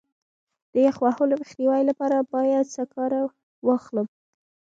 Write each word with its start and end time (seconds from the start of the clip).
د 0.73 0.75
یخ 0.85 0.97
وهلو 1.05 1.39
مخنیوي 1.41 1.81
لپاره 1.89 2.17
باید 2.33 2.65
سکاره 2.75 3.21
واخلم. 3.67 4.07